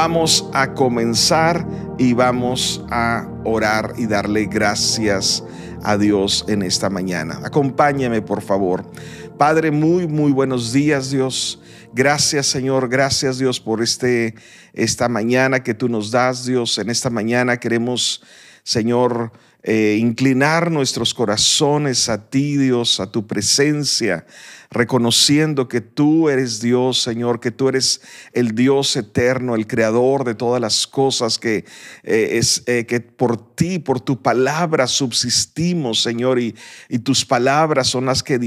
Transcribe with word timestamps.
Vamos 0.00 0.48
a 0.52 0.74
comenzar 0.74 1.66
y 1.98 2.12
vamos 2.12 2.84
a 2.88 3.28
orar 3.42 3.94
y 3.98 4.06
darle 4.06 4.44
gracias 4.44 5.42
a 5.82 5.98
Dios 5.98 6.44
en 6.46 6.62
esta 6.62 6.88
mañana. 6.88 7.40
Acompáñame, 7.42 8.22
por 8.22 8.40
favor. 8.40 8.88
Padre, 9.36 9.72
muy, 9.72 10.06
muy 10.06 10.30
buenos 10.30 10.72
días, 10.72 11.10
Dios. 11.10 11.60
Gracias, 11.92 12.46
Señor. 12.46 12.88
Gracias, 12.88 13.38
Dios, 13.38 13.58
por 13.58 13.82
este, 13.82 14.36
esta 14.72 15.08
mañana 15.08 15.64
que 15.64 15.74
tú 15.74 15.88
nos 15.88 16.12
das, 16.12 16.46
Dios. 16.46 16.78
En 16.78 16.90
esta 16.90 17.10
mañana 17.10 17.56
queremos, 17.56 18.22
Señor, 18.62 19.32
eh, 19.64 19.98
inclinar 20.00 20.70
nuestros 20.70 21.12
corazones 21.12 22.08
a 22.08 22.30
ti, 22.30 22.56
Dios, 22.56 23.00
a 23.00 23.10
tu 23.10 23.26
presencia, 23.26 24.24
reconociendo 24.70 25.66
que 25.66 25.80
tú 25.80 26.28
eres 26.28 26.60
Dios, 26.60 27.02
Señor, 27.02 27.40
que 27.40 27.50
tú 27.50 27.68
eres 27.68 28.00
el 28.32 28.54
Dios 28.54 28.94
eterno, 28.96 29.56
el 29.56 29.66
creador 29.66 30.24
de 30.24 30.36
todas 30.36 30.60
las 30.60 30.86
cosas, 30.86 31.38
que 31.38 31.64
eh, 32.04 32.28
es 32.32 32.62
eh, 32.66 32.86
que 32.86 33.00
por 33.00 33.54
ti, 33.56 33.80
por 33.80 34.00
tu 34.00 34.22
palabra 34.22 34.86
subsistimos, 34.86 36.02
Señor, 36.02 36.38
y, 36.38 36.54
y 36.88 37.00
tus 37.00 37.24
palabras 37.24 37.88
son 37.88 38.06
las 38.06 38.22
que 38.22 38.38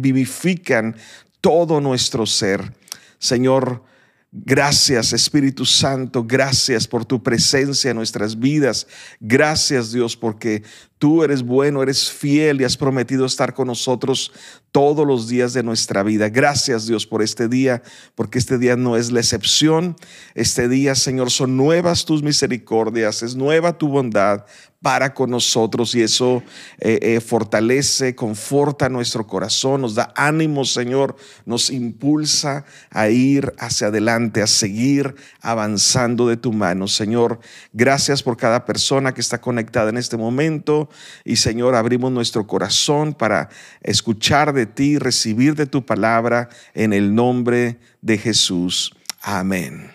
vivifican 0.00 0.96
todo 1.42 1.80
nuestro 1.80 2.24
ser. 2.24 2.72
Señor, 3.18 3.82
Gracias 4.30 5.14
Espíritu 5.14 5.64
Santo, 5.64 6.22
gracias 6.22 6.86
por 6.86 7.06
tu 7.06 7.22
presencia 7.22 7.90
en 7.90 7.96
nuestras 7.96 8.38
vidas. 8.38 8.86
Gracias 9.20 9.90
Dios 9.90 10.16
porque 10.16 10.62
tú 10.98 11.22
eres 11.22 11.42
bueno, 11.42 11.82
eres 11.82 12.10
fiel 12.10 12.60
y 12.60 12.64
has 12.64 12.76
prometido 12.76 13.24
estar 13.24 13.54
con 13.54 13.68
nosotros 13.68 14.32
todos 14.72 15.06
los 15.06 15.28
días 15.28 15.52
de 15.52 15.62
nuestra 15.62 16.02
vida. 16.02 16.28
Gracias 16.28 16.86
Dios 16.86 17.06
por 17.06 17.22
este 17.22 17.48
día, 17.48 17.82
porque 18.14 18.38
este 18.38 18.58
día 18.58 18.76
no 18.76 18.96
es 18.96 19.10
la 19.10 19.20
excepción. 19.20 19.96
Este 20.34 20.68
día, 20.68 20.94
Señor, 20.94 21.30
son 21.30 21.56
nuevas 21.56 22.04
tus 22.04 22.22
misericordias, 22.22 23.22
es 23.22 23.34
nueva 23.34 23.78
tu 23.78 23.88
bondad 23.88 24.44
para 24.80 25.12
con 25.12 25.30
nosotros 25.30 25.94
y 25.94 26.02
eso 26.02 26.42
eh, 26.78 26.98
eh, 27.02 27.20
fortalece, 27.20 28.14
conforta 28.14 28.88
nuestro 28.88 29.26
corazón, 29.26 29.80
nos 29.80 29.96
da 29.96 30.12
ánimo, 30.14 30.64
Señor, 30.64 31.16
nos 31.44 31.70
impulsa 31.70 32.64
a 32.90 33.08
ir 33.08 33.52
hacia 33.58 33.88
adelante, 33.88 34.40
a 34.40 34.46
seguir 34.46 35.16
avanzando 35.40 36.28
de 36.28 36.36
tu 36.36 36.52
mano. 36.52 36.86
Señor, 36.86 37.40
gracias 37.72 38.22
por 38.22 38.36
cada 38.36 38.64
persona 38.64 39.12
que 39.12 39.20
está 39.20 39.40
conectada 39.40 39.90
en 39.90 39.96
este 39.96 40.16
momento 40.16 40.87
y 41.24 41.36
Señor, 41.36 41.74
abrimos 41.74 42.12
nuestro 42.12 42.46
corazón 42.46 43.14
para 43.14 43.48
escuchar 43.82 44.52
de 44.52 44.66
ti, 44.66 44.98
recibir 44.98 45.54
de 45.54 45.66
tu 45.66 45.84
palabra 45.84 46.48
en 46.74 46.92
el 46.92 47.14
nombre 47.14 47.78
de 48.00 48.18
Jesús. 48.18 48.94
Amén. 49.22 49.90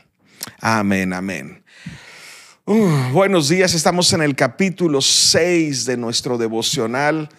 Amén, 0.59 1.13
amén. 1.13 1.63
Uh, 2.65 3.11
buenos 3.11 3.49
días, 3.49 3.73
estamos 3.73 4.13
en 4.13 4.21
el 4.21 4.35
capítulo 4.35 5.01
6 5.01 5.85
de 5.85 5.97
nuestro 5.97 6.37
devocional 6.37 7.29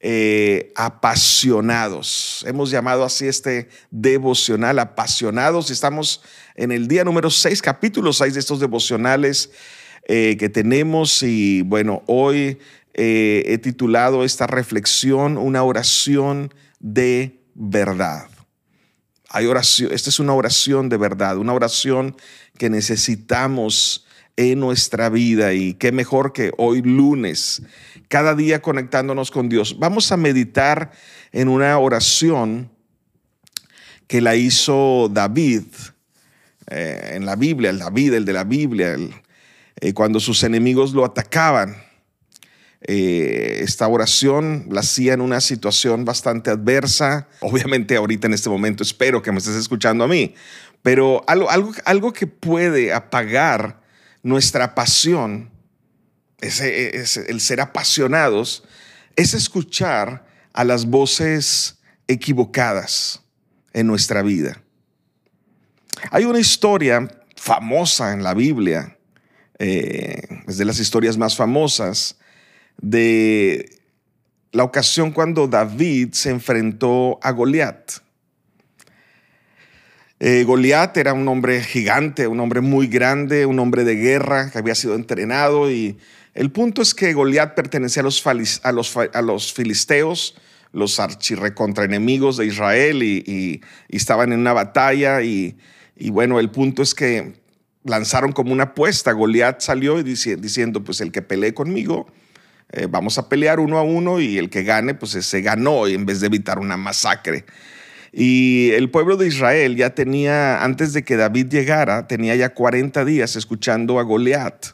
eh, 0.00 0.72
Apasionados. 0.74 2.44
Hemos 2.48 2.70
llamado 2.72 3.04
así 3.04 3.28
este 3.28 3.68
devocional 3.92 4.80
Apasionados 4.80 5.70
y 5.70 5.74
estamos 5.74 6.22
en 6.56 6.72
el 6.72 6.88
día 6.88 7.04
número 7.04 7.30
6, 7.30 7.62
capítulo 7.62 8.12
6 8.12 8.34
de 8.34 8.40
estos 8.40 8.58
devocionales 8.58 9.52
eh, 10.08 10.36
que 10.36 10.48
tenemos 10.48 11.22
y 11.22 11.62
bueno, 11.62 12.02
hoy 12.06 12.58
eh, 12.94 13.44
he 13.46 13.58
titulado 13.58 14.24
esta 14.24 14.46
reflexión 14.46 15.38
Una 15.38 15.62
oración 15.62 16.52
de 16.80 17.40
verdad. 17.54 18.28
Hay 19.28 19.46
oración, 19.46 19.92
esta 19.92 20.10
es 20.10 20.20
una 20.20 20.34
oración 20.34 20.88
de 20.88 20.98
verdad, 20.98 21.38
una 21.38 21.54
oración 21.54 22.16
que 22.58 22.68
necesitamos 22.68 24.06
en 24.36 24.60
nuestra 24.60 25.08
vida 25.08 25.52
y 25.54 25.74
qué 25.74 25.92
mejor 25.92 26.32
que 26.32 26.52
hoy 26.58 26.82
lunes, 26.82 27.62
cada 28.08 28.34
día 28.34 28.60
conectándonos 28.60 29.30
con 29.30 29.48
Dios. 29.48 29.78
Vamos 29.78 30.12
a 30.12 30.16
meditar 30.16 30.92
en 31.32 31.48
una 31.48 31.78
oración 31.78 32.70
que 34.06 34.20
la 34.20 34.36
hizo 34.36 35.08
David 35.10 35.64
eh, 36.68 37.12
en 37.14 37.24
la 37.24 37.36
Biblia, 37.36 37.70
el 37.70 37.78
David, 37.78 38.14
el 38.14 38.24
de 38.24 38.32
la 38.32 38.44
Biblia, 38.44 38.96
eh, 39.80 39.94
cuando 39.94 40.20
sus 40.20 40.42
enemigos 40.42 40.92
lo 40.92 41.04
atacaban. 41.04 41.76
Eh, 42.84 43.60
esta 43.62 43.86
oración 43.86 44.66
la 44.70 44.80
hacía 44.80 45.14
en 45.14 45.20
una 45.20 45.40
situación 45.40 46.04
bastante 46.04 46.50
adversa. 46.50 47.28
Obviamente 47.40 47.96
ahorita 47.96 48.26
en 48.26 48.34
este 48.34 48.50
momento 48.50 48.82
espero 48.82 49.22
que 49.22 49.30
me 49.30 49.38
estés 49.38 49.54
escuchando 49.54 50.04
a 50.04 50.08
mí, 50.08 50.34
pero 50.82 51.22
algo, 51.28 51.48
algo, 51.50 51.72
algo 51.84 52.12
que 52.12 52.26
puede 52.26 52.92
apagar 52.92 53.80
nuestra 54.22 54.74
pasión, 54.74 55.50
ese, 56.40 57.04
el 57.28 57.40
ser 57.40 57.60
apasionados, 57.60 58.64
es 59.14 59.34
escuchar 59.34 60.26
a 60.52 60.64
las 60.64 60.86
voces 60.86 61.78
equivocadas 62.08 63.22
en 63.72 63.86
nuestra 63.86 64.22
vida. 64.22 64.60
Hay 66.10 66.24
una 66.24 66.40
historia 66.40 67.08
famosa 67.36 68.12
en 68.12 68.24
la 68.24 68.34
Biblia, 68.34 68.98
eh, 69.58 70.20
es 70.48 70.58
de 70.58 70.64
las 70.64 70.80
historias 70.80 71.16
más 71.16 71.36
famosas, 71.36 72.16
de 72.82 73.80
la 74.50 74.64
ocasión 74.64 75.12
cuando 75.12 75.48
David 75.48 76.12
se 76.12 76.28
enfrentó 76.28 77.18
a 77.22 77.30
Goliat. 77.30 77.92
Eh, 80.20 80.44
Goliat 80.44 80.96
era 80.98 81.14
un 81.14 81.26
hombre 81.26 81.62
gigante, 81.62 82.26
un 82.28 82.38
hombre 82.38 82.60
muy 82.60 82.86
grande, 82.86 83.46
un 83.46 83.58
hombre 83.58 83.82
de 83.84 83.96
guerra 83.96 84.50
que 84.50 84.58
había 84.58 84.74
sido 84.74 84.94
entrenado 84.94 85.70
y 85.70 85.98
el 86.34 86.50
punto 86.50 86.82
es 86.82 86.94
que 86.94 87.12
Goliat 87.12 87.54
pertenecía 87.54 88.02
a 88.02 88.04
los, 88.04 88.24
a 88.26 88.72
los, 88.72 88.96
a 88.96 89.22
los 89.22 89.52
filisteos, 89.52 90.36
los 90.72 91.00
enemigos 91.78 92.36
de 92.36 92.46
Israel 92.46 93.02
y, 93.02 93.60
estaban 93.88 94.32
en 94.32 94.40
una 94.40 94.52
batalla 94.52 95.22
y, 95.22 95.56
bueno, 96.10 96.40
el 96.40 96.50
punto 96.50 96.82
es 96.82 96.94
que 96.94 97.34
lanzaron 97.84 98.32
como 98.32 98.52
una 98.52 98.64
apuesta. 98.64 99.12
Goliat 99.12 99.60
salió 99.60 99.98
y 99.98 100.02
diciendo, 100.02 100.82
pues 100.82 101.00
el 101.00 101.12
que 101.12 101.20
pelee 101.20 101.52
conmigo, 101.52 102.06
eh, 102.72 102.86
vamos 102.88 103.18
a 103.18 103.28
pelear 103.28 103.60
uno 103.60 103.78
a 103.78 103.82
uno 103.82 104.20
y 104.20 104.38
el 104.38 104.48
que 104.48 104.62
gane, 104.62 104.94
pues 104.94 105.12
se 105.12 105.40
ganó 105.42 105.86
en 105.86 106.06
vez 106.06 106.20
de 106.20 106.26
evitar 106.26 106.58
una 106.58 106.76
masacre. 106.76 107.44
Y 108.12 108.70
el 108.72 108.90
pueblo 108.90 109.16
de 109.16 109.28
Israel 109.28 109.76
ya 109.76 109.94
tenía, 109.94 110.62
antes 110.62 110.92
de 110.92 111.02
que 111.02 111.16
David 111.16 111.48
llegara, 111.48 112.06
tenía 112.06 112.34
ya 112.36 112.54
40 112.54 113.04
días 113.04 113.36
escuchando 113.36 113.98
a 113.98 114.02
Goliat. 114.02 114.66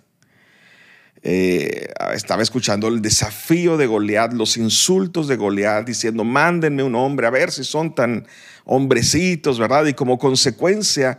Eh, 1.22 1.88
estaba 2.14 2.42
escuchando 2.42 2.88
el 2.88 3.03
desafío 3.03 3.76
de 3.76 3.87
Goliat, 3.87 4.32
los 4.32 4.56
insultos 4.56 5.26
de 5.26 5.37
Goliat, 5.37 5.87
diciendo, 5.87 6.25
mándenme 6.25 6.82
un 6.82 6.94
hombre, 6.94 7.26
a 7.26 7.31
ver 7.31 7.50
si 7.50 7.64
son 7.64 7.94
tan 7.94 8.26
hombrecitos, 8.64 9.58
¿verdad? 9.58 9.87
Y 9.87 9.94
como 9.94 10.19
consecuencia, 10.19 11.19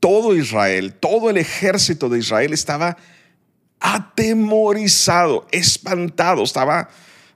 todo 0.00 0.36
Israel, 0.36 0.94
todo 0.94 1.30
el 1.30 1.38
ejército 1.38 2.08
de 2.08 2.18
Israel 2.18 2.52
estaba 2.52 2.96
atemorizado, 3.80 5.46
espantado, 5.50 6.42
estaba 6.42 6.88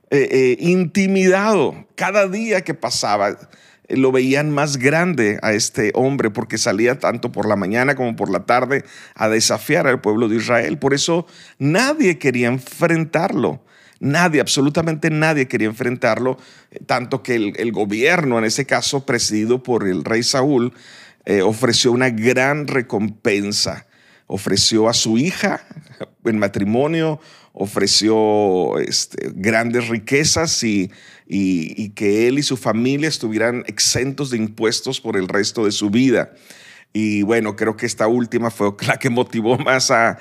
eh, 0.09 0.27
eh, 0.31 0.57
intimidado. 0.59 1.85
Cada 1.95 2.27
día 2.27 2.61
que 2.61 2.73
pasaba 2.73 3.29
eh, 3.29 3.95
lo 3.95 4.11
veían 4.11 4.51
más 4.51 4.77
grande 4.77 5.39
a 5.41 5.53
este 5.53 5.91
hombre 5.95 6.29
porque 6.29 6.57
salía 6.57 6.99
tanto 6.99 7.31
por 7.31 7.47
la 7.47 7.55
mañana 7.55 7.95
como 7.95 8.15
por 8.15 8.29
la 8.29 8.45
tarde 8.45 8.83
a 9.15 9.29
desafiar 9.29 9.87
al 9.87 10.01
pueblo 10.01 10.27
de 10.27 10.37
Israel. 10.37 10.77
Por 10.77 10.93
eso 10.93 11.27
nadie 11.59 12.17
quería 12.19 12.47
enfrentarlo. 12.47 13.63
Nadie, 14.01 14.41
absolutamente 14.41 15.11
nadie 15.11 15.47
quería 15.47 15.67
enfrentarlo, 15.67 16.39
tanto 16.87 17.21
que 17.21 17.35
el, 17.35 17.71
gobierno, 17.71 18.39
en 18.39 18.45
ese 18.45 18.65
caso 18.65 19.05
presidido 19.05 19.61
por 19.61 19.87
el 19.87 20.03
rey 20.03 20.23
Saúl, 20.23 20.73
ofreció 21.43 21.91
una 21.91 22.09
gran 22.09 22.65
recompensa. 22.65 23.85
Ofreció 24.33 24.87
a 24.87 24.93
su 24.93 25.17
hija 25.17 25.61
en 26.23 26.39
matrimonio, 26.39 27.19
ofreció 27.51 28.79
este, 28.79 29.31
grandes 29.35 29.89
riquezas 29.89 30.63
y, 30.63 30.89
que 31.95 32.27
él 32.29 32.39
y 32.39 32.43
su 32.43 32.55
familia 32.55 33.09
estuvieran 33.09 33.65
exentos 33.67 34.29
de 34.29 34.37
impuestos 34.37 35.01
por 35.01 35.17
el 35.17 35.27
resto 35.27 35.65
de 35.65 35.73
su 35.73 35.89
vida. 35.89 36.31
Y 36.93 37.23
bueno, 37.23 37.57
creo 37.57 37.75
que 37.75 37.85
esta 37.85 38.07
última 38.07 38.51
fue 38.51 38.73
la 38.87 38.97
que 38.97 39.09
motivó 39.09 39.57
más 39.57 39.91
a, 39.91 40.17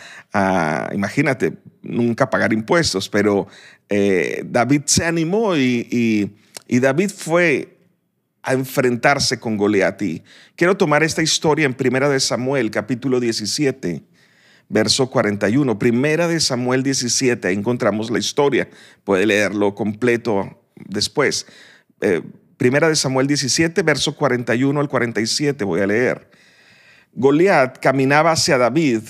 imagínate, 0.92 1.54
nunca 1.82 2.30
pagar 2.30 2.52
impuestos, 2.52 3.08
pero 3.08 3.46
eh, 3.88 4.42
David 4.44 4.82
se 4.86 5.04
animó 5.04 5.56
y, 5.56 6.32
David 6.68 7.10
fue 7.10 7.79
a 8.42 8.52
enfrentarse 8.52 9.38
con 9.38 9.56
Goliat. 9.56 10.02
Quiero 10.56 10.76
tomar 10.76 11.02
esta 11.02 11.22
historia 11.22 11.66
en 11.66 11.74
Primera 11.74 12.08
de 12.08 12.20
Samuel, 12.20 12.70
capítulo 12.70 13.20
17 13.20 14.04
verso 14.70 15.10
41. 15.10 15.78
Primera 15.78 16.26
de 16.26 16.40
Samuel 16.40 16.82
17, 16.82 17.46
ahí 17.48 17.54
encontramos 17.54 18.10
la 18.10 18.18
historia. 18.18 18.70
Puede 19.04 19.26
leerlo 19.26 19.74
completo 19.74 20.62
después. 20.76 21.46
Eh, 22.00 22.22
primera 22.56 22.88
de 22.88 22.96
Samuel 22.96 23.26
17, 23.26 23.82
verso 23.82 24.16
41 24.16 24.80
al 24.80 24.88
47, 24.88 25.64
voy 25.64 25.80
a 25.80 25.86
leer. 25.86 26.30
Goliat 27.12 27.78
caminaba 27.80 28.32
hacia 28.32 28.56
David 28.56 29.02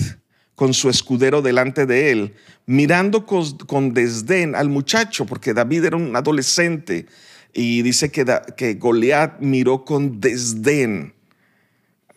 con 0.54 0.74
su 0.74 0.88
escudero 0.90 1.42
delante 1.42 1.86
de 1.86 2.10
él, 2.10 2.34
mirando 2.66 3.26
con, 3.26 3.94
desdén 3.94 4.54
al 4.54 4.68
muchacho, 4.68 5.26
porque 5.26 5.54
David 5.54 5.84
era 5.84 5.96
un 5.96 6.16
adolescente 6.16 7.06
y 7.52 7.82
dice 7.82 8.10
que, 8.10 8.24
que 8.56 8.74
Goliat 8.74 9.40
miró 9.40 9.84
con 9.84 10.20
desdén. 10.20 11.14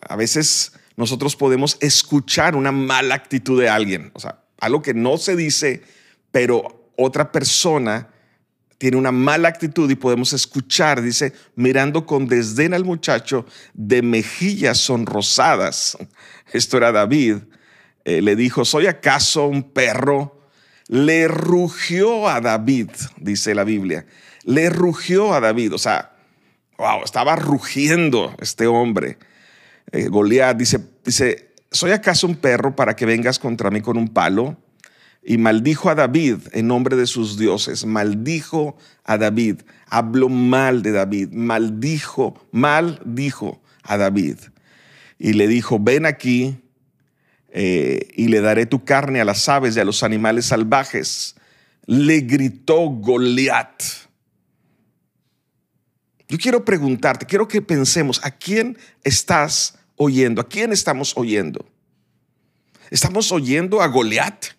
A 0.00 0.16
veces 0.16 0.72
nosotros 0.96 1.36
podemos 1.36 1.76
escuchar 1.80 2.56
una 2.56 2.72
mala 2.72 3.14
actitud 3.14 3.60
de 3.60 3.68
alguien, 3.68 4.10
o 4.14 4.20
sea, 4.20 4.40
algo 4.58 4.82
que 4.82 4.94
no 4.94 5.18
se 5.18 5.36
dice, 5.36 5.82
pero 6.30 6.90
otra 6.96 7.32
persona 7.32 8.08
tiene 8.78 8.96
una 8.96 9.12
mala 9.12 9.48
actitud 9.48 9.90
y 9.90 9.94
podemos 9.94 10.32
escuchar, 10.32 11.00
dice, 11.00 11.32
mirando 11.54 12.06
con 12.06 12.26
desdén 12.26 12.74
al 12.74 12.84
muchacho 12.84 13.46
de 13.72 14.02
mejillas 14.02 14.78
sonrosadas. 14.78 15.96
Esto 16.52 16.76
era 16.76 16.92
David. 16.92 17.38
Eh, 18.04 18.20
le 18.20 18.36
dijo, 18.36 18.64
¿soy 18.64 18.86
acaso 18.86 19.46
un 19.46 19.62
perro? 19.72 20.40
Le 20.88 21.28
rugió 21.28 22.28
a 22.28 22.40
David, 22.40 22.90
dice 23.16 23.54
la 23.54 23.64
Biblia. 23.64 24.06
Le 24.44 24.70
rugió 24.70 25.34
a 25.34 25.40
David, 25.40 25.74
o 25.74 25.78
sea, 25.78 26.12
wow, 26.78 27.02
estaba 27.04 27.36
rugiendo 27.36 28.34
este 28.40 28.66
hombre. 28.66 29.18
Eh, 29.92 30.08
Goliat 30.08 30.56
dice, 30.56 30.80
dice, 31.04 31.54
¿soy 31.70 31.92
acaso 31.92 32.26
un 32.26 32.36
perro 32.36 32.76
para 32.76 32.94
que 32.96 33.06
vengas 33.06 33.38
contra 33.38 33.70
mí 33.70 33.80
con 33.80 33.96
un 33.96 34.08
palo? 34.08 34.56
y 35.24 35.38
maldijo 35.38 35.88
a 35.88 35.94
David 35.94 36.36
en 36.52 36.68
nombre 36.68 36.96
de 36.96 37.06
sus 37.06 37.38
dioses, 37.38 37.86
maldijo 37.86 38.76
a 39.04 39.16
David, 39.16 39.62
habló 39.88 40.28
mal 40.28 40.82
de 40.82 40.92
David, 40.92 41.30
maldijo, 41.32 42.46
maldijo 42.52 43.62
a 43.82 43.96
David. 43.96 44.36
Y 45.18 45.32
le 45.32 45.48
dijo, 45.48 45.78
ven 45.80 46.04
aquí 46.04 46.56
eh, 47.50 48.08
y 48.14 48.28
le 48.28 48.40
daré 48.40 48.66
tu 48.66 48.84
carne 48.84 49.20
a 49.20 49.24
las 49.24 49.48
aves 49.48 49.76
y 49.76 49.80
a 49.80 49.84
los 49.84 50.02
animales 50.02 50.46
salvajes. 50.46 51.36
Le 51.86 52.20
gritó 52.20 52.90
Goliat. 52.90 53.82
Yo 56.28 56.38
quiero 56.38 56.64
preguntarte, 56.64 57.26
quiero 57.26 57.46
que 57.48 57.60
pensemos, 57.60 58.20
¿a 58.24 58.30
quién 58.30 58.78
estás 59.02 59.78
oyendo? 59.96 60.40
¿A 60.40 60.48
quién 60.48 60.72
estamos 60.72 61.12
oyendo? 61.16 61.66
¿Estamos 62.90 63.32
oyendo 63.32 63.82
a 63.82 63.86
Goliat? 63.88 64.54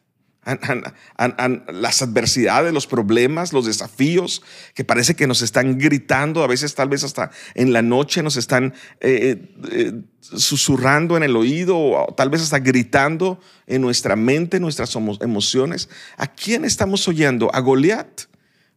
las 1.74 2.02
adversidades, 2.04 2.72
los 2.72 2.86
problemas, 2.86 3.52
los 3.52 3.66
desafíos 3.66 4.44
que 4.76 4.84
parece 4.84 5.16
que 5.16 5.26
nos 5.26 5.42
están 5.42 5.78
gritando, 5.80 6.44
a 6.44 6.48
veces 6.48 6.76
tal 6.76 6.88
vez 6.88 7.04
hasta 7.04 7.32
en 7.56 7.74
la 7.74 7.82
noche 7.82 8.22
nos 8.22 8.38
están 8.38 8.74
eh, 9.00 9.10
eh, 9.10 9.56
eh, 9.72 9.94
susurrando 10.20 11.18
en 11.18 11.24
el 11.24 11.36
oído 11.36 11.78
o 11.78 12.14
tal 12.16 12.30
vez 12.30 12.44
hasta 12.44 12.60
gritando 12.60 13.40
en 13.66 13.82
nuestra 13.82 14.16
mente, 14.16 14.60
nuestras 14.60 14.96
emociones. 14.96 15.90
¿A 16.18 16.28
quién 16.28 16.64
estamos 16.64 17.08
oyendo? 17.08 17.50
¿A 17.54 17.60
Goliat 17.60 18.22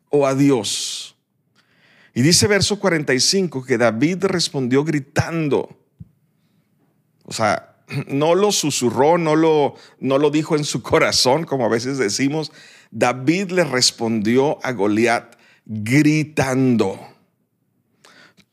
o 0.09 0.27
a 0.27 0.35
Dios? 0.35 1.08
Y 2.19 2.23
dice 2.23 2.49
verso 2.49 2.81
45 2.81 3.65
que 3.65 3.79
David 3.79 4.25
respondió 4.25 4.83
gritando. 4.83 5.79
O 7.23 7.33
sea, 7.33 7.77
no 8.09 8.35
lo 8.35 8.51
susurró, 8.51 9.19
no 9.19 9.37
lo, 9.37 9.77
no 10.01 10.19
lo 10.19 10.31
dijo 10.31 10.57
en 10.57 10.65
su 10.65 10.83
corazón, 10.83 11.45
como 11.45 11.65
a 11.65 11.69
veces 11.69 11.97
decimos. 11.97 12.51
David 12.91 13.53
le 13.53 13.63
respondió 13.63 14.59
a 14.65 14.73
Goliat 14.73 15.37
gritando. 15.65 16.99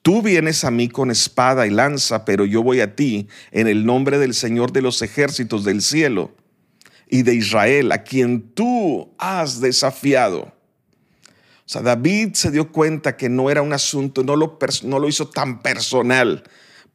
Tú 0.04 0.22
vienes 0.22 0.64
a 0.64 0.70
mí 0.70 0.88
con 0.88 1.10
espada 1.10 1.66
y 1.66 1.72
lanza, 1.72 2.24
pero 2.24 2.46
yo 2.46 2.62
voy 2.62 2.82
a 2.82 2.96
ti 2.96 3.30
en 3.50 3.68
el 3.68 3.84
nombre 3.84 4.20
del 4.20 4.36
Señor 4.36 4.74
de 4.74 4.84
los 4.84 5.02
ejércitos 5.02 5.64
del 5.64 5.82
cielo 5.82 6.36
y 7.10 7.24
de 7.24 7.34
Israel, 7.34 7.92
a 7.94 8.04
quien 8.04 8.44
tú 8.44 9.16
has 9.18 9.60
desafiado. 9.60 10.55
O 11.66 11.70
sea, 11.70 11.82
David 11.82 12.34
se 12.34 12.52
dio 12.52 12.72
cuenta 12.72 13.18
que 13.18 13.28
no 13.28 13.50
era 13.50 13.62
un 13.62 13.74
asunto, 13.74 14.24
no 14.24 14.36
lo, 14.36 14.60
no 14.84 15.00
lo 15.00 15.08
hizo 15.08 15.28
tan 15.30 15.62
personal, 15.62 16.44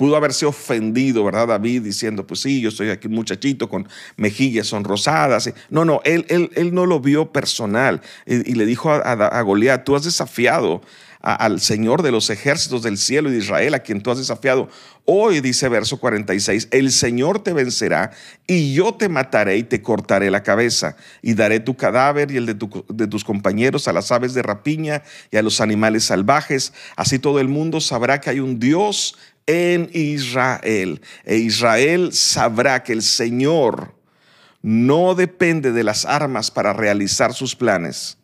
Pudo 0.00 0.16
haberse 0.16 0.46
ofendido, 0.46 1.22
¿verdad, 1.26 1.48
David? 1.48 1.82
Diciendo, 1.82 2.26
pues 2.26 2.40
sí, 2.40 2.62
yo 2.62 2.70
soy 2.70 2.88
aquí 2.88 3.06
un 3.06 3.12
muchachito 3.12 3.68
con 3.68 3.86
mejillas 4.16 4.68
sonrosadas. 4.68 5.52
No, 5.68 5.84
no, 5.84 6.00
él, 6.06 6.24
él, 6.30 6.50
él 6.54 6.72
no 6.72 6.86
lo 6.86 7.00
vio 7.00 7.32
personal 7.32 8.00
y, 8.24 8.54
le 8.54 8.64
dijo 8.64 8.90
a, 8.90 8.96
a, 8.96 9.42
Goliat, 9.42 9.84
tú 9.84 9.94
has 9.94 10.04
desafiado 10.04 10.80
al 11.20 11.60
Señor 11.60 12.02
de 12.02 12.10
los 12.10 12.30
ejércitos 12.30 12.82
del 12.82 12.96
cielo 12.96 13.28
y 13.28 13.32
de 13.32 13.38
Israel, 13.38 13.74
a 13.74 13.80
quien 13.80 14.02
tú 14.02 14.10
has 14.10 14.18
desafiado. 14.18 14.68
Hoy 15.04 15.40
dice 15.40 15.68
verso 15.68 15.98
46, 15.98 16.68
el 16.70 16.92
Señor 16.92 17.42
te 17.42 17.52
vencerá 17.52 18.10
y 18.46 18.72
yo 18.74 18.94
te 18.94 19.08
mataré 19.08 19.58
y 19.58 19.62
te 19.64 19.82
cortaré 19.82 20.30
la 20.30 20.42
cabeza 20.42 20.96
y 21.20 21.34
daré 21.34 21.60
tu 21.60 21.76
cadáver 21.76 22.30
y 22.30 22.36
el 22.36 22.46
de, 22.46 22.54
de, 22.88 23.06
tus 23.06 23.24
compañeros 23.24 23.86
a 23.88 23.92
las 23.92 24.10
aves 24.12 24.34
de 24.34 24.42
rapiña 24.42 25.02
y 25.30 25.36
a 25.36 25.42
los 25.42 25.60
animales 25.60 26.04
salvajes. 26.04 26.72
Así 26.96 27.18
todo 27.18 27.40
el 27.40 27.48
mundo 27.48 27.80
sabrá 27.80 28.20
que 28.20 28.30
hay 28.30 28.40
un 28.40 28.58
Dios 28.58 29.16
en 29.46 29.90
Israel. 29.92 31.02
E 31.24 31.36
Israel 31.36 32.12
sabrá 32.12 32.82
que 32.82 32.92
el 32.92 33.02
Señor 33.02 33.94
no 34.62 35.14
depende 35.14 35.72
de 35.72 35.84
las 35.84 36.04
armas 36.04 36.50
para 36.50 36.72
realizar 36.72 37.34
sus 37.34 37.56
planes. 37.56 38.19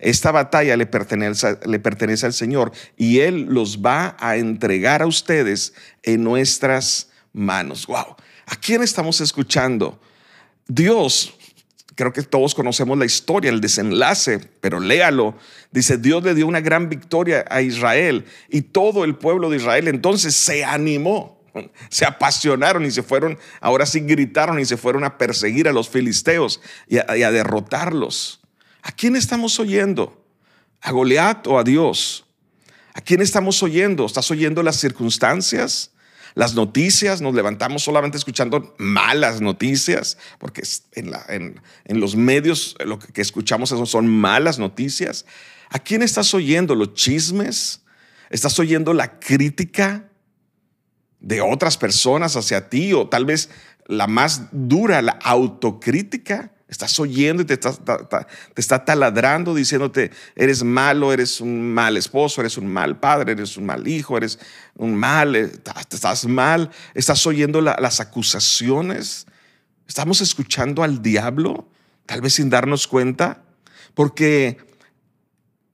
Esta 0.00 0.32
batalla 0.32 0.76
le 0.76 0.86
pertenece, 0.86 1.58
le 1.66 1.78
pertenece 1.78 2.26
al 2.26 2.32
Señor 2.32 2.72
y 2.96 3.20
Él 3.20 3.46
los 3.50 3.80
va 3.80 4.16
a 4.18 4.36
entregar 4.36 5.02
a 5.02 5.06
ustedes 5.06 5.74
en 6.02 6.24
nuestras 6.24 7.10
manos. 7.32 7.86
Wow. 7.86 8.16
¿A 8.46 8.56
quién 8.56 8.82
estamos 8.82 9.20
escuchando? 9.20 10.00
Dios 10.66 11.34
creo 12.00 12.14
que 12.14 12.22
todos 12.22 12.54
conocemos 12.54 12.96
la 12.96 13.04
historia, 13.04 13.50
el 13.50 13.60
desenlace, 13.60 14.40
pero 14.62 14.80
léalo. 14.80 15.34
Dice, 15.70 15.98
Dios 15.98 16.24
le 16.24 16.34
dio 16.34 16.46
una 16.46 16.62
gran 16.62 16.88
victoria 16.88 17.44
a 17.50 17.60
Israel 17.60 18.24
y 18.48 18.62
todo 18.62 19.04
el 19.04 19.16
pueblo 19.16 19.50
de 19.50 19.58
Israel 19.58 19.86
entonces 19.86 20.34
se 20.34 20.64
animó, 20.64 21.38
se 21.90 22.06
apasionaron 22.06 22.86
y 22.86 22.90
se 22.90 23.02
fueron, 23.02 23.38
ahora 23.60 23.84
sí 23.84 24.00
gritaron 24.00 24.58
y 24.58 24.64
se 24.64 24.78
fueron 24.78 25.04
a 25.04 25.18
perseguir 25.18 25.68
a 25.68 25.72
los 25.72 25.90
filisteos 25.90 26.62
y 26.88 26.96
a, 26.96 27.16
y 27.18 27.22
a 27.22 27.30
derrotarlos. 27.30 28.39
¿A 28.82 28.92
quién 28.92 29.16
estamos 29.16 29.58
oyendo? 29.60 30.24
¿A 30.80 30.92
Goliat 30.92 31.46
o 31.46 31.58
a 31.58 31.64
Dios? 31.64 32.24
¿A 32.94 33.00
quién 33.00 33.20
estamos 33.20 33.62
oyendo? 33.62 34.06
¿Estás 34.06 34.30
oyendo 34.30 34.62
las 34.62 34.76
circunstancias? 34.76 35.92
las 36.34 36.54
noticias, 36.54 37.20
nos 37.20 37.34
levantamos 37.34 37.82
solamente 37.82 38.16
escuchando 38.16 38.74
malas 38.78 39.40
noticias, 39.40 40.18
porque 40.38 40.62
en, 40.92 42.00
los 42.00 42.16
medios 42.16 42.76
lo 42.84 42.98
que, 42.98 43.20
escuchamos 43.20 43.72
eso 43.72 43.86
son 43.86 44.08
malas 44.08 44.58
noticias. 44.58 45.26
¿A 45.70 45.78
quién 45.78 46.02
estás 46.02 46.32
oyendo? 46.34 46.74
¿Los 46.74 46.94
chismes? 46.94 47.82
¿Estás 48.30 48.58
oyendo 48.58 48.92
la 48.92 49.18
crítica 49.18 50.08
de 51.20 51.40
otras 51.40 51.76
personas 51.76 52.36
hacia 52.36 52.68
ti? 52.68 52.92
O 52.92 53.08
tal 53.08 53.24
vez 53.24 53.50
la 53.86 54.06
más 54.06 54.48
dura, 54.52 55.02
la 55.02 55.18
autocrítica. 55.22 56.52
Estás 56.70 57.00
oyendo 57.00 57.42
y 57.42 57.46
te 57.46 57.54
está, 57.54 58.84
taladrando 58.84 59.56
diciéndote, 59.56 60.12
eres 60.36 60.62
malo, 60.62 61.12
eres 61.12 61.40
un 61.40 61.74
mal 61.74 61.96
esposo, 61.96 62.40
eres 62.40 62.56
un 62.56 62.68
mal 62.68 63.00
padre, 63.00 63.32
eres 63.32 63.56
un 63.56 63.66
mal 63.66 63.88
hijo, 63.88 64.16
eres 64.16 64.38
un 64.76 64.94
mal, 64.94 65.34
eh, 65.34 65.50
estás 65.90 66.26
mal. 66.26 66.70
Estás 66.94 67.26
oyendo 67.26 67.60
las 67.60 67.98
acusaciones. 67.98 69.26
Estamos 69.88 70.20
escuchando 70.20 70.84
al 70.84 71.02
diablo, 71.02 71.68
tal 72.06 72.20
vez 72.20 72.34
sin 72.34 72.50
darnos 72.50 72.86
cuenta, 72.86 73.42
porque 73.94 74.58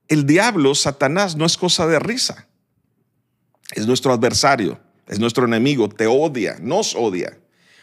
el 0.08 0.24
diablo, 0.24 0.74
Satanás, 0.74 1.36
no 1.36 1.44
es 1.44 1.58
cosa 1.58 1.86
de 1.86 1.98
risa. 1.98 2.48
Es 3.72 3.86
nuestro 3.86 4.14
adversario, 4.14 4.80
es 5.06 5.18
nuestro 5.18 5.44
enemigo, 5.44 5.90
te 5.90 6.06
odia, 6.06 6.56
nos 6.58 6.94
odia 6.94 7.36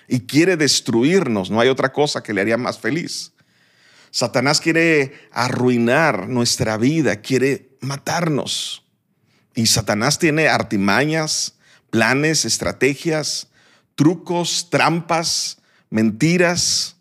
y 0.07 0.21
quiere 0.21 0.57
destruirnos. 0.57 1.49
No 1.49 1.59
hay 1.59 1.69
otra 1.69 1.91
cosa 1.91 2.23
que 2.23 2.33
le 2.33 2.41
haría 2.41 2.57
más 2.57 2.79
feliz. 2.79 3.33
Satanás 4.11 4.61
quiere 4.61 5.13
arruinar 5.31 6.29
nuestra 6.29 6.77
vida, 6.77 7.15
quiere 7.21 7.69
matarnos. 7.81 8.85
Y 9.55 9.65
Satanás 9.65 10.19
tiene 10.19 10.47
artimañas, 10.47 11.55
planes, 11.89 12.45
estrategias, 12.45 13.47
trucos, 13.95 14.69
trampas, 14.69 15.57
mentiras. 15.89 16.95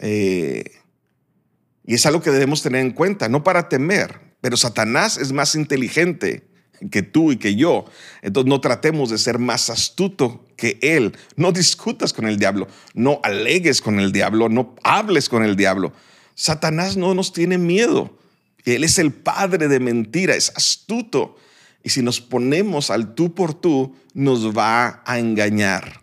Eh, 0.00 0.64
y 1.86 1.94
es 1.94 2.04
algo 2.06 2.20
que 2.20 2.30
debemos 2.30 2.62
tener 2.62 2.80
en 2.80 2.90
cuenta, 2.90 3.28
no 3.28 3.44
para 3.44 3.68
temer, 3.68 4.20
pero 4.40 4.56
Satanás 4.56 5.16
es 5.16 5.32
más 5.32 5.54
inteligente 5.54 6.48
que 6.90 7.02
tú 7.02 7.32
y 7.32 7.36
que 7.36 7.54
yo. 7.54 7.84
Entonces 8.22 8.48
no 8.48 8.60
tratemos 8.60 9.10
de 9.10 9.18
ser 9.18 9.38
más 9.38 9.70
astuto 9.70 10.47
que 10.58 10.78
Él. 10.82 11.16
No 11.36 11.52
discutas 11.52 12.12
con 12.12 12.26
el 12.26 12.38
diablo, 12.38 12.68
no 12.92 13.20
alegues 13.22 13.80
con 13.80 13.98
el 13.98 14.12
diablo, 14.12 14.50
no 14.50 14.74
hables 14.82 15.30
con 15.30 15.42
el 15.42 15.56
diablo. 15.56 15.94
Satanás 16.34 16.98
no 16.98 17.14
nos 17.14 17.32
tiene 17.32 17.56
miedo. 17.56 18.18
Él 18.66 18.84
es 18.84 18.98
el 18.98 19.12
padre 19.12 19.68
de 19.68 19.80
mentira, 19.80 20.34
es 20.34 20.52
astuto. 20.54 21.38
Y 21.82 21.88
si 21.88 22.02
nos 22.02 22.20
ponemos 22.20 22.90
al 22.90 23.14
tú 23.14 23.34
por 23.34 23.54
tú, 23.54 23.96
nos 24.12 24.54
va 24.54 25.02
a 25.06 25.18
engañar. 25.18 26.02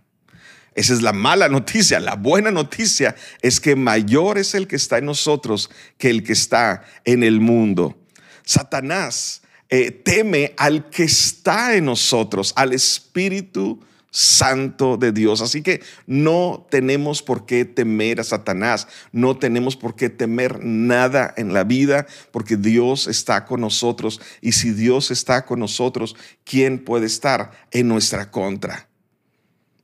Esa 0.74 0.93
es 0.93 1.01
la 1.01 1.13
mala 1.13 1.47
noticia. 1.47 2.00
La 2.00 2.15
buena 2.15 2.50
noticia 2.50 3.15
es 3.41 3.59
que 3.59 3.75
mayor 3.75 4.38
es 4.38 4.55
el 4.55 4.67
que 4.67 4.77
está 4.77 4.97
en 4.97 5.05
nosotros 5.05 5.69
que 5.97 6.09
el 6.09 6.24
que 6.24 6.33
está 6.33 6.83
en 7.03 7.24
el 7.24 7.39
mundo. 7.39 7.97
Satanás 8.43 9.41
eh, 9.69 9.91
teme 9.91 10.53
al 10.57 10.89
que 10.89 11.03
está 11.03 11.75
en 11.75 11.85
nosotros, 11.85 12.53
al 12.55 12.74
Espíritu 12.74 13.81
Santo 14.15 14.95
de 14.95 15.12
Dios. 15.12 15.41
Así 15.41 15.62
que 15.62 15.81
no 16.07 16.65
tenemos 16.72 17.22
por 17.22 17.45
qué 17.45 17.65
temer 17.65 18.22
a 18.22 18.24
Satanás, 18.24 18.88
no 19.12 19.38
tenemos 19.38 19.75
por 19.75 19.98
qué 19.98 20.10
temer 20.10 20.63
nada 20.63 21.34
en 21.36 21.53
la 21.53 21.65
vida, 21.65 22.07
porque 22.31 22.55
Dios 22.55 23.07
está 23.07 23.43
con 23.43 23.60
nosotros. 23.60 24.22
Y 24.39 24.53
si 24.53 24.72
Dios 24.72 25.12
está 25.12 25.45
con 25.45 25.60
nosotros, 25.60 26.15
¿quién 26.45 26.79
puede 26.79 27.07
estar 27.07 27.51
en 27.72 27.89
nuestra 27.89 28.31
contra? 28.31 28.88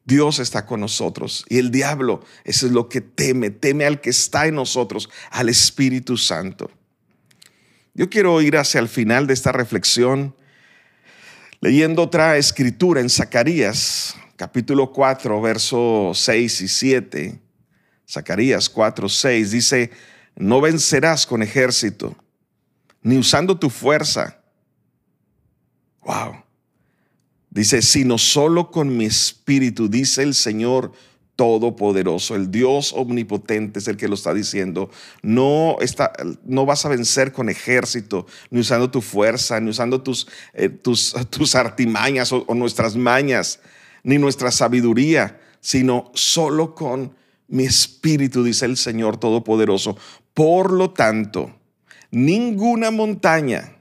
Dios 0.06 0.40
está 0.40 0.66
con 0.66 0.80
nosotros 0.80 1.46
y 1.48 1.58
el 1.58 1.70
diablo, 1.70 2.24
eso 2.44 2.66
es 2.66 2.72
lo 2.72 2.90
que 2.90 3.02
teme, 3.02 3.50
teme 3.50 3.86
al 3.86 4.02
que 4.02 4.10
está 4.10 4.48
en 4.48 4.56
nosotros, 4.56 5.10
al 5.30 5.50
Espíritu 5.50 6.16
Santo. 6.18 6.72
Yo 7.94 8.10
quiero 8.10 8.42
ir 8.42 8.58
hacia 8.58 8.80
el 8.80 8.88
final 8.88 9.28
de 9.28 9.34
esta 9.34 9.52
reflexión 9.52 10.36
leyendo 11.62 12.02
otra 12.02 12.38
escritura 12.38 13.02
en 13.02 13.10
Zacarías, 13.10 14.16
capítulo 14.36 14.92
4, 14.92 15.40
versos 15.40 16.18
6 16.20 16.62
y 16.62 16.68
7. 16.68 17.40
Zacarías 18.10 18.68
4, 18.68 19.08
6 19.08 19.52
dice, 19.52 19.92
no 20.36 20.60
vencerás 20.60 21.28
con 21.28 21.44
ejército, 21.44 22.18
ni 23.04 23.18
usando 23.18 23.58
tu 23.58 23.70
fuerza. 23.70 24.42
Wow. 26.04 26.44
Dice, 27.52 27.84
sino 27.84 28.18
solo 28.18 28.72
con 28.72 28.98
mi 28.98 29.06
espíritu, 29.06 29.88
dice 29.88 30.24
el 30.24 30.34
Señor 30.34 30.92
todopoderoso, 31.36 32.36
el 32.36 32.52
Dios 32.52 32.94
omnipotente 32.94 33.80
es 33.80 33.88
el 33.88 33.98
que 33.98 34.08
lo 34.08 34.16
está 34.16 34.34
diciendo. 34.34 34.90
No, 35.22 35.78
está, 35.82 36.14
no 36.46 36.66
vas 36.66 36.86
a 36.86 36.90
vencer 36.90 37.32
con 37.32 37.50
ejército, 37.50 38.28
ni 38.50 38.60
usando 38.60 38.92
tu 38.92 39.02
fuerza, 39.02 39.60
ni 39.60 39.70
usando 39.70 40.02
tus, 40.02 40.28
eh, 40.54 40.70
tus, 40.70 41.16
tus 41.30 41.56
artimañas 41.56 42.32
o, 42.32 42.44
o 42.48 42.54
nuestras 42.54 42.96
mañas, 42.96 43.60
ni 44.04 44.18
nuestra 44.18 44.52
sabiduría, 44.52 45.40
sino 45.62 46.12
solo 46.14 46.76
con 46.76 47.16
mi 47.48 47.66
espíritu, 47.66 48.44
dice 48.44 48.66
el 48.66 48.78
Señor 48.78 49.18
Todopoderoso. 49.18 49.98
Por 50.34 50.72
lo 50.72 50.92
tanto, 50.92 51.54
ninguna 52.12 52.92
montaña, 52.92 53.78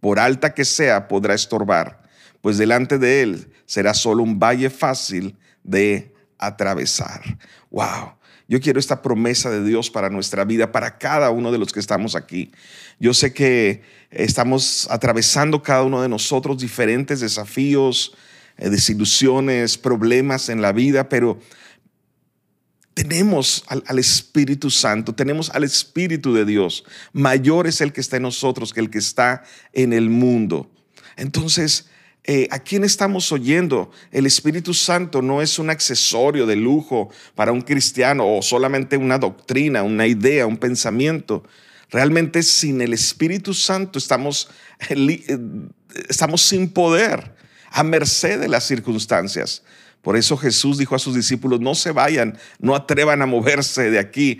por 0.00 0.18
alta 0.18 0.54
que 0.54 0.64
sea, 0.64 1.08
podrá 1.08 1.34
estorbar, 1.34 2.02
pues 2.40 2.58
delante 2.58 2.98
de 2.98 3.22
él 3.22 3.52
será 3.66 3.94
solo 3.94 4.22
un 4.22 4.38
valle 4.38 4.70
fácil 4.70 5.36
de 5.64 6.14
atravesar. 6.38 7.38
Wow. 7.70 8.14
Yo 8.48 8.60
quiero 8.60 8.80
esta 8.80 9.02
promesa 9.02 9.50
de 9.50 9.62
Dios 9.62 9.90
para 9.90 10.08
nuestra 10.08 10.44
vida, 10.44 10.72
para 10.72 10.96
cada 10.96 11.30
uno 11.30 11.52
de 11.52 11.58
los 11.58 11.70
que 11.70 11.80
estamos 11.80 12.14
aquí. 12.14 12.50
Yo 12.98 13.12
sé 13.12 13.34
que 13.34 13.82
estamos 14.10 14.88
atravesando 14.90 15.62
cada 15.62 15.82
uno 15.82 16.00
de 16.00 16.08
nosotros 16.08 16.58
diferentes 16.58 17.20
desafíos, 17.20 18.14
eh, 18.56 18.70
desilusiones, 18.70 19.76
problemas 19.76 20.48
en 20.48 20.62
la 20.62 20.72
vida, 20.72 21.10
pero 21.10 21.38
tenemos 22.94 23.64
al, 23.68 23.84
al, 23.86 23.98
Espíritu 23.98 24.70
Santo, 24.70 25.14
tenemos 25.14 25.50
al 25.50 25.62
Espíritu 25.62 26.32
de 26.32 26.46
Dios. 26.46 26.84
Mayor 27.12 27.66
es 27.66 27.82
el 27.82 27.92
que 27.92 28.00
está 28.00 28.16
en 28.16 28.22
nosotros 28.22 28.72
que 28.72 28.80
el 28.80 28.88
que 28.88 28.98
está 28.98 29.44
en 29.74 29.92
el 29.92 30.08
mundo. 30.08 30.70
Entonces, 31.16 31.90
eh, 32.24 32.46
¿a 32.50 32.58
quién 32.58 32.84
estamos 32.84 33.32
oyendo? 33.32 33.90
El 34.12 34.26
Espíritu 34.26 34.74
Santo 34.74 35.22
no 35.22 35.40
es 35.40 35.58
un 35.58 35.70
accesorio 35.70 36.46
de 36.46 36.56
lujo 36.56 37.10
para 37.34 37.52
un 37.52 37.62
cristiano 37.62 38.36
o 38.36 38.42
solamente 38.42 38.96
una 38.96 39.18
doctrina, 39.18 39.82
una 39.82 40.06
idea, 40.06 40.46
un 40.46 40.58
pensamiento. 40.58 41.42
Realmente 41.90 42.42
sin 42.42 42.82
el 42.82 42.92
Espíritu 42.92 43.54
Santo 43.54 43.98
estamos, 43.98 44.50
eh, 44.90 45.38
estamos 46.08 46.42
sin 46.42 46.68
poder, 46.68 47.34
a 47.70 47.82
merced 47.82 48.40
de 48.40 48.48
las 48.48 48.64
circunstancias. 48.64 49.62
Por 50.02 50.16
eso 50.16 50.36
Jesús 50.36 50.78
dijo 50.78 50.94
a 50.94 50.98
sus 50.98 51.14
discípulos, 51.14 51.60
no 51.60 51.74
se 51.74 51.92
vayan, 51.92 52.38
no 52.58 52.74
atrevan 52.74 53.22
a 53.22 53.26
moverse 53.26 53.90
de 53.90 53.98
aquí 53.98 54.38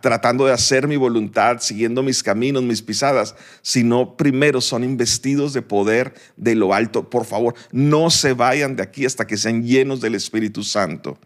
tratando 0.00 0.46
de 0.46 0.52
hacer 0.52 0.88
mi 0.88 0.96
voluntad, 0.96 1.58
siguiendo 1.60 2.02
mis 2.02 2.22
caminos, 2.22 2.62
mis 2.62 2.82
pisadas, 2.82 3.36
sino 3.62 4.16
primero 4.16 4.60
son 4.60 4.82
investidos 4.82 5.52
de 5.52 5.62
poder 5.62 6.14
de 6.36 6.56
lo 6.56 6.74
alto. 6.74 7.08
Por 7.08 7.24
favor, 7.24 7.54
no 7.70 8.10
se 8.10 8.32
vayan 8.32 8.74
de 8.74 8.82
aquí 8.82 9.06
hasta 9.06 9.26
que 9.26 9.36
sean 9.36 9.62
llenos 9.64 10.00
del 10.00 10.16
Espíritu 10.16 10.64
Santo. 10.64 11.18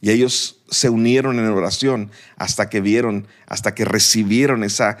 Y 0.00 0.10
ellos 0.10 0.60
se 0.68 0.90
unieron 0.90 1.38
en 1.38 1.46
oración 1.46 2.10
hasta 2.36 2.68
que 2.68 2.80
vieron, 2.80 3.28
hasta 3.46 3.74
que 3.74 3.84
recibieron 3.84 4.64
esa, 4.64 4.98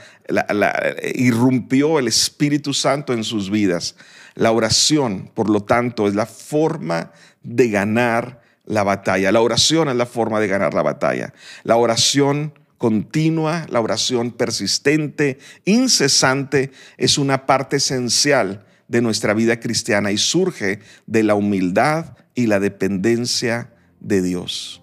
irrumpió 1.14 1.98
el 1.98 2.08
Espíritu 2.08 2.72
Santo 2.72 3.12
en 3.12 3.24
sus 3.24 3.50
vidas. 3.50 3.96
La 4.34 4.52
oración, 4.52 5.30
por 5.34 5.50
lo 5.50 5.62
tanto, 5.62 6.06
es 6.06 6.14
la 6.14 6.26
forma 6.26 7.12
de 7.42 7.68
ganar 7.68 8.40
la 8.64 8.82
batalla. 8.82 9.32
La 9.32 9.40
oración 9.40 9.88
es 9.88 9.96
la 9.96 10.06
forma 10.06 10.40
de 10.40 10.48
ganar 10.48 10.74
la 10.74 10.82
batalla. 10.82 11.34
La 11.64 11.76
oración 11.76 12.54
continua, 12.84 13.66
la 13.70 13.80
oración 13.80 14.30
persistente, 14.30 15.38
incesante, 15.64 16.70
es 16.98 17.16
una 17.16 17.46
parte 17.46 17.76
esencial 17.76 18.66
de 18.88 19.00
nuestra 19.00 19.32
vida 19.32 19.58
cristiana 19.58 20.12
y 20.12 20.18
surge 20.18 20.80
de 21.06 21.22
la 21.22 21.34
humildad 21.34 22.18
y 22.34 22.46
la 22.46 22.60
dependencia 22.60 23.72
de 24.00 24.20
Dios. 24.20 24.82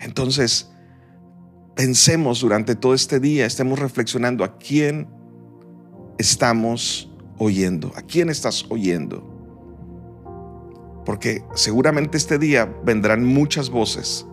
Entonces, 0.00 0.70
pensemos 1.76 2.40
durante 2.40 2.76
todo 2.76 2.94
este 2.94 3.20
día, 3.20 3.44
estemos 3.44 3.78
reflexionando 3.78 4.42
a 4.42 4.56
quién 4.56 5.06
estamos 6.16 7.10
oyendo, 7.36 7.92
a 7.94 8.00
quién 8.00 8.30
estás 8.30 8.64
oyendo. 8.70 9.22
Porque 11.04 11.44
seguramente 11.56 12.16
este 12.16 12.38
día 12.38 12.74
vendrán 12.86 13.22
muchas 13.22 13.68
voces. 13.68 14.24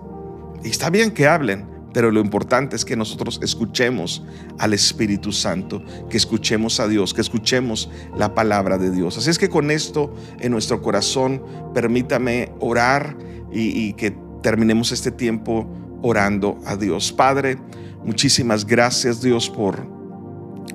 Y 0.64 0.70
está 0.70 0.90
bien 0.90 1.12
que 1.12 1.28
hablen, 1.28 1.69
pero 1.94 2.12
lo 2.12 2.20
importante 2.20 2.76
es 2.76 2.86
que 2.86 2.96
nosotros 2.96 3.40
escuchemos 3.42 4.24
al 4.58 4.74
Espíritu 4.74 5.32
Santo, 5.32 5.84
que 6.10 6.18
escuchemos 6.18 6.80
a 6.80 6.88
Dios, 6.88 7.14
que 7.14 7.22
escuchemos 7.22 7.90
la 8.16 8.36
palabra 8.36 8.78
de 8.78 8.92
Dios. 8.92 9.18
Así 9.18 9.30
es 9.30 9.40
que 9.40 9.50
con 9.50 9.72
esto 9.72 10.14
en 10.40 10.52
nuestro 10.52 10.82
corazón, 10.82 11.44
permítame 11.74 12.52
orar 12.60 13.18
y, 13.52 13.94
que 13.94 14.16
terminemos 14.42 14.92
este 14.92 15.12
tiempo 15.12 15.68
orando 16.02 16.60
a 16.66 16.76
Dios. 16.76 17.12
Padre, 17.12 17.58
muchísimas 18.06 18.66
gracias 18.66 19.22
Dios 19.22 19.50
por 19.50 19.88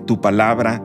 tu 0.06 0.20
palabra. 0.20 0.82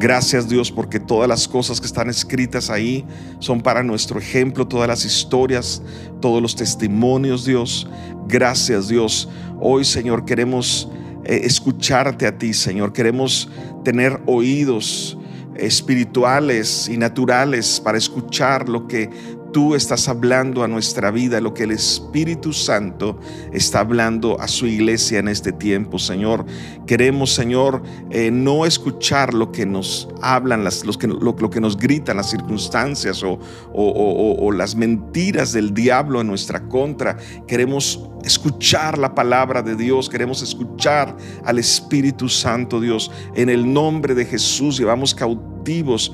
Gracias 0.00 0.48
Dios 0.48 0.70
porque 0.70 0.98
todas 0.98 1.28
las 1.28 1.46
cosas 1.46 1.80
que 1.80 1.86
están 1.86 2.10
escritas 2.10 2.68
ahí 2.68 3.04
son 3.38 3.60
para 3.60 3.82
nuestro 3.82 4.18
ejemplo, 4.18 4.66
todas 4.66 4.88
las 4.88 5.04
historias, 5.04 5.82
todos 6.20 6.42
los 6.42 6.56
testimonios 6.56 7.44
Dios. 7.44 7.88
Gracias 8.26 8.88
Dios. 8.88 9.28
Hoy 9.60 9.84
Señor 9.84 10.24
queremos 10.24 10.88
eh, 11.24 11.40
escucharte 11.44 12.26
a 12.26 12.36
ti 12.36 12.52
Señor. 12.52 12.92
Queremos 12.92 13.48
tener 13.84 14.20
oídos 14.26 15.16
espirituales 15.56 16.88
y 16.88 16.96
naturales 16.96 17.80
para 17.80 17.96
escuchar 17.96 18.68
lo 18.68 18.88
que 18.88 19.08
tú 19.54 19.76
estás 19.76 20.08
hablando 20.08 20.64
a 20.64 20.68
nuestra 20.68 21.12
vida, 21.12 21.40
lo 21.40 21.54
que 21.54 21.62
el 21.62 21.70
Espíritu 21.70 22.52
Santo 22.52 23.20
está 23.52 23.78
hablando 23.78 24.38
a 24.40 24.48
su 24.48 24.66
iglesia 24.66 25.20
en 25.20 25.28
este 25.28 25.52
tiempo, 25.52 26.00
Señor. 26.00 26.44
Queremos, 26.88 27.32
Señor, 27.32 27.84
eh, 28.10 28.32
no 28.32 28.66
escuchar 28.66 29.32
lo 29.32 29.52
que 29.52 29.64
nos 29.64 30.08
hablan, 30.20 30.64
las, 30.64 30.84
los 30.84 30.98
que, 30.98 31.06
lo, 31.06 31.36
que 31.36 31.60
nos 31.60 31.76
gritan 31.76 32.16
las 32.16 32.30
circunstancias 32.30 33.22
o, 33.22 33.38
o 33.72 34.50
las 34.50 34.74
mentiras 34.74 35.52
del 35.52 35.72
diablo 35.72 36.20
en 36.20 36.26
nuestra 36.26 36.68
contra. 36.68 37.16
Queremos 37.46 38.10
escuchar 38.24 38.98
la 38.98 39.14
palabra 39.14 39.62
de 39.62 39.76
Dios, 39.76 40.10
queremos 40.10 40.42
escuchar 40.42 41.16
al 41.44 41.60
Espíritu 41.60 42.28
Santo, 42.28 42.80
Dios. 42.80 43.12
En 43.36 43.48
el 43.48 43.72
nombre 43.72 44.16
de 44.16 44.24
Jesús 44.24 44.78
llevamos 44.78 45.14
cautivos 45.14 46.12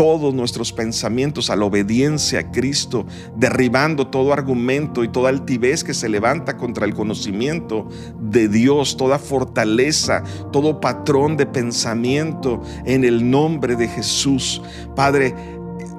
todos 0.00 0.32
nuestros 0.32 0.72
pensamientos 0.72 1.50
a 1.50 1.56
la 1.56 1.66
obediencia 1.66 2.40
a 2.40 2.50
Cristo, 2.50 3.04
derribando 3.36 4.06
todo 4.06 4.32
argumento 4.32 5.04
y 5.04 5.08
toda 5.08 5.28
altivez 5.28 5.84
que 5.84 5.92
se 5.92 6.08
levanta 6.08 6.56
contra 6.56 6.86
el 6.86 6.94
conocimiento 6.94 7.86
de 8.18 8.48
Dios, 8.48 8.96
toda 8.96 9.18
fortaleza, 9.18 10.24
todo 10.52 10.80
patrón 10.80 11.36
de 11.36 11.44
pensamiento 11.44 12.62
en 12.86 13.04
el 13.04 13.30
nombre 13.30 13.76
de 13.76 13.88
Jesús. 13.88 14.62
Padre, 14.96 15.34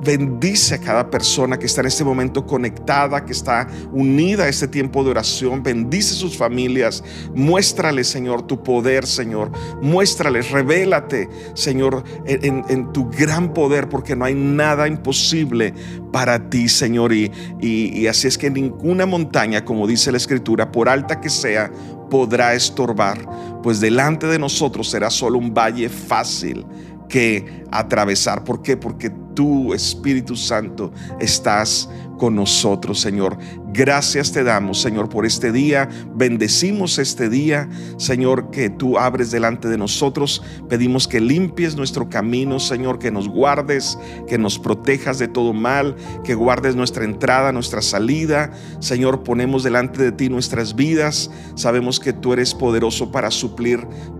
Bendice 0.03 0.75
a 0.75 0.79
cada 0.79 1.10
persona 1.10 1.60
que 1.60 1.67
está 1.67 1.81
en 1.81 1.88
este 1.88 2.03
momento 2.03 2.46
conectada, 2.46 3.24
que 3.24 3.34
está 3.34 3.67
unida 3.91 4.46
a 4.46 4.48
este 4.48 4.67
tiempo 4.67 5.03
de 5.03 5.12
oración. 5.12 5.62
Bendice 5.62 6.15
sus 6.15 6.36
familias. 6.36 7.03
Muéstrales, 7.36 8.08
Señor, 8.08 8.41
tu 8.43 8.63
poder, 8.63 9.05
Señor. 9.05 9.51
Muéstrales, 9.81 10.50
revélate, 10.50 11.29
Señor, 11.53 12.03
en, 12.25 12.91
tu 12.93 13.10
gran 13.10 13.53
poder, 13.53 13.89
porque 13.89 14.15
no 14.15 14.25
hay 14.25 14.34
nada 14.34 14.88
imposible 14.88 15.74
para 16.12 16.50
ti, 16.50 16.67
Señor. 16.67 17.13
Y, 17.13 17.31
y 17.62 18.08
así 18.08 18.27
es 18.27 18.38
que 18.38 18.50
ninguna 18.50 19.05
montaña, 19.05 19.63
como 19.63 19.86
dice 19.86 20.12
la 20.12 20.17
Escritura, 20.17 20.72
por 20.72 20.89
alta 20.89 21.22
que 21.22 21.29
sea, 21.29 21.72
podrá 22.12 22.53
estorbar, 22.53 23.25
pues 23.63 23.79
delante 23.79 24.27
de 24.27 24.38
nosotros 24.38 24.89
será 24.89 25.10
solo 25.10 25.38
un 25.38 25.53
valle 25.53 25.88
fácil 25.88 26.65
que 27.12 27.65
atravesar. 27.72 28.44
¿Por 28.46 28.63
qué? 28.63 28.77
Porque 28.77 29.12
tú, 29.36 29.74
Espíritu 29.74 30.36
Santo, 30.38 30.94
estás 31.20 31.89
con 32.22 32.36
nosotros, 32.36 33.01
Señor. 33.01 33.40
Gracias 33.74 34.32
te 34.32 34.44
damos, 34.44 34.80
Señor, 34.80 35.10
por 35.10 35.25
este 35.25 35.51
día. 35.51 35.90
Bendecimos 36.13 37.00
este 37.00 37.30
día, 37.30 37.68
Señor, 37.98 38.51
que 38.51 38.70
tú 38.70 39.00
abres 39.00 39.32
delante 39.32 39.68
de 39.68 39.80
nosotros. 39.80 40.44
Pedimos 40.70 41.08
que 41.08 41.20
limpies 41.20 41.75
nuestro 41.75 42.10
camino, 42.10 42.60
Señor, 42.60 43.00
que 43.00 43.10
nos 43.10 43.28
guardes, 43.28 43.98
que 44.28 44.38
nos 44.38 44.60
protejas 44.60 45.18
de 45.18 45.30
todo 45.30 45.51
mal, 45.51 45.96
que 46.24 46.36
guardes 46.36 46.75
nuestra 46.75 47.06
entrada, 47.06 47.51
nuestra 47.51 47.82
salida. 47.82 48.51
Señor, 48.82 49.24
ponemos 49.24 49.63
delante 49.63 50.04
de 50.04 50.12
ti 50.12 50.30
nuestras 50.30 50.75
vidas. 50.75 51.32
Sabemos 51.56 52.00
que 52.00 52.13
tú 52.13 52.34
eres 52.34 52.54
poderoso 52.54 53.12
para 53.12 53.32
suplir 53.32 53.80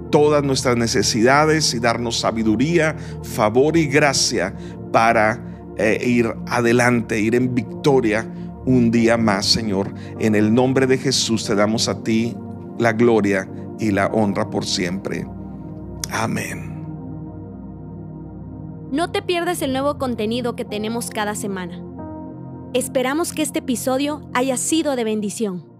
todas 0.10 0.43
nuestras 0.43 0.75
necesidades 0.75 1.75
y 1.75 1.79
darnos 1.79 2.22
sabiduría, 2.22 2.96
favor 3.22 3.77
y 3.77 3.86
gracia 3.86 4.55
para 4.91 5.50
eh, 5.81 6.07
ir 6.07 6.33
adelante, 6.47 7.19
ir 7.19 7.35
en 7.35 7.55
victoria 7.55 8.27
un 8.65 8.91
día 8.91 9.17
más, 9.17 9.45
Señor. 9.45 9.93
En 10.19 10.35
el 10.35 10.53
nombre 10.53 10.85
de 10.88 10.97
Jesús 10.97 11.45
te 11.45 11.55
damos 11.55 11.88
a 11.88 12.03
ti 12.03 12.35
la 12.77 12.93
gloria 12.93 13.50
y 13.79 13.91
la 13.91 14.07
honra 14.07 14.50
por 14.50 14.65
siempre. 14.65 15.25
Amén. 16.11 16.71
No 18.91 19.11
te 19.11 19.21
pierdas 19.21 19.61
el 19.61 19.71
nuevo 19.71 19.97
contenido 19.97 20.55
que 20.55 20.65
tenemos 20.65 21.09
cada 21.09 21.33
semana. 21.33 21.81
Esperamos 22.73 23.33
que 23.33 23.41
este 23.41 23.59
episodio 23.59 24.29
haya 24.33 24.57
sido 24.57 24.95
de 24.95 25.03
bendición. 25.03 25.70